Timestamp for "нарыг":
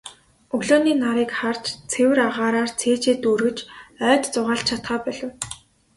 1.03-1.29